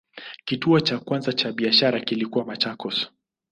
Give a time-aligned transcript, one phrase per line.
[0.45, 3.09] Kituo cha kwanza cha biashara kilikuwa Machakos.